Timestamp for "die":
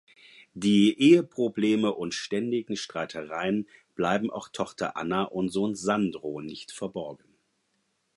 0.55-0.99